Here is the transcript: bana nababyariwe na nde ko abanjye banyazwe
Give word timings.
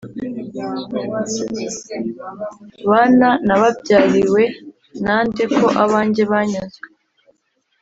bana 2.89 3.29
nababyariwe 3.47 4.43
na 5.05 5.17
nde 5.27 5.43
ko 5.55 5.65
abanjye 5.83 6.23
banyazwe 6.31 6.87